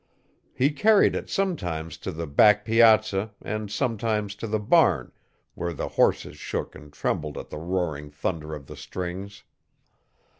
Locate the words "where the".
5.53-5.89